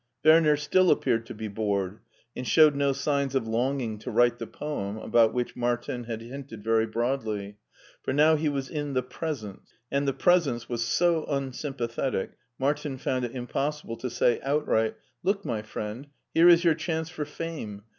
Werner 0.25 0.57
still 0.57 0.89
appeared 0.89 1.27
to 1.27 1.35
be 1.35 1.47
bored, 1.47 1.99
and 2.35 2.47
showed 2.47 2.73
no 2.73 2.91
signs 2.91 3.35
of 3.35 3.47
longing 3.47 3.99
to 3.99 4.09
write 4.09 4.39
the 4.39 4.47
poem 4.47 4.97
about 4.97 5.31
which 5.31 5.55
Martin 5.55 6.05
had 6.05 6.21
hinted 6.23 6.63
very 6.63 6.87
broadly, 6.87 7.57
for 8.01 8.11
now 8.11 8.35
he 8.35 8.49
was 8.49 8.67
in 8.67 8.93
the 8.93 9.03
Presence, 9.03 9.75
and 9.91 10.07
the 10.07 10.13
Presence 10.13 10.67
was 10.67 10.83
so 10.83 11.23
unsympa 11.29 11.87
thetic 11.87 12.29
Martin 12.57 12.97
found 12.97 13.25
it 13.25 13.35
impossible 13.35 13.95
to 13.97 14.09
say 14.09 14.39
outright, 14.41 14.95
"Look, 15.21 15.45
my 15.45 15.61
friend, 15.61 16.07
here 16.33 16.49
is 16.49 16.63
your 16.63 16.73
chance 16.73 17.09
for 17.11 17.23
fame. 17.23 17.83